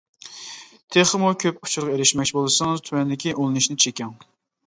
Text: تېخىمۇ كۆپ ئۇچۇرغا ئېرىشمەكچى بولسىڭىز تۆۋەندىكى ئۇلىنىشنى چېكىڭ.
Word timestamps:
تېخىمۇ 0.95 1.27
كۆپ 1.43 1.59
ئۇچۇرغا 1.67 1.93
ئېرىشمەكچى 1.97 2.35
بولسىڭىز 2.37 2.83
تۆۋەندىكى 2.87 3.35
ئۇلىنىشنى 3.35 3.77
چېكىڭ. 3.85 4.17